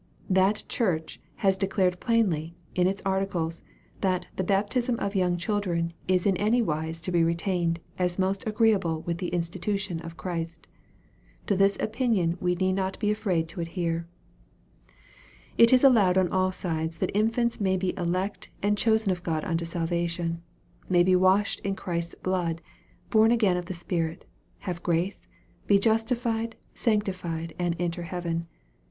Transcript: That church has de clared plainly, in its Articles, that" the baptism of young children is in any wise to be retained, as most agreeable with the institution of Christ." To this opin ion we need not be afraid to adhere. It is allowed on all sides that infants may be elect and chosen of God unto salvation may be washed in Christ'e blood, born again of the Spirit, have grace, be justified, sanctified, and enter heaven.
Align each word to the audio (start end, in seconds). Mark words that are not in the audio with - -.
That 0.31 0.63
church 0.67 1.21
has 1.45 1.57
de 1.57 1.67
clared 1.67 1.99
plainly, 1.99 2.55
in 2.73 2.87
its 2.87 3.03
Articles, 3.05 3.61
that" 3.99 4.25
the 4.35 4.43
baptism 4.43 4.95
of 4.97 5.13
young 5.13 5.37
children 5.37 5.93
is 6.07 6.25
in 6.25 6.35
any 6.37 6.59
wise 6.59 7.01
to 7.01 7.11
be 7.11 7.23
retained, 7.23 7.79
as 7.99 8.17
most 8.17 8.47
agreeable 8.47 9.01
with 9.01 9.19
the 9.19 9.27
institution 9.27 9.99
of 9.99 10.17
Christ." 10.17 10.65
To 11.45 11.55
this 11.55 11.77
opin 11.79 12.13
ion 12.15 12.37
we 12.41 12.55
need 12.55 12.73
not 12.73 12.97
be 12.99 13.11
afraid 13.11 13.47
to 13.49 13.61
adhere. 13.61 14.07
It 15.55 15.71
is 15.71 15.83
allowed 15.83 16.17
on 16.17 16.29
all 16.29 16.51
sides 16.51 16.97
that 16.97 17.15
infants 17.15 17.61
may 17.61 17.77
be 17.77 17.95
elect 17.95 18.49
and 18.63 18.79
chosen 18.79 19.11
of 19.11 19.21
God 19.21 19.43
unto 19.45 19.65
salvation 19.65 20.41
may 20.89 21.03
be 21.03 21.15
washed 21.15 21.59
in 21.59 21.75
Christ'e 21.75 22.23
blood, 22.23 22.59
born 23.11 23.31
again 23.31 23.55
of 23.55 23.67
the 23.67 23.75
Spirit, 23.75 24.25
have 24.61 24.81
grace, 24.81 25.27
be 25.67 25.77
justified, 25.77 26.55
sanctified, 26.73 27.53
and 27.59 27.75
enter 27.77 28.01
heaven. 28.01 28.47